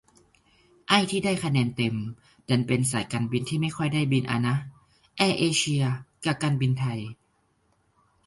[0.87, 1.95] ไอ้ที่ได้คะแนนเต็ม
[2.49, 4.55] ดันเป็นสายการบินที่ไม่ค่อยได้บินอะนะ
[5.17, 5.83] แอร์เอเชีย
[6.25, 6.99] กะ การบินไทย